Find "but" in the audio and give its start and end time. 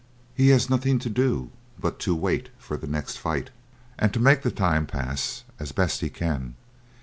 1.79-1.99